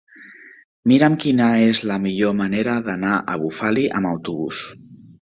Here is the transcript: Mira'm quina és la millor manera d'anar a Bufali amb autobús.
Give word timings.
Mira'm 0.91 1.17
quina 1.25 1.51
és 1.67 1.83
la 1.91 1.99
millor 2.07 2.35
manera 2.41 2.77
d'anar 2.91 3.15
a 3.21 3.39
Bufali 3.47 3.89
amb 4.01 4.15
autobús. 4.17 4.69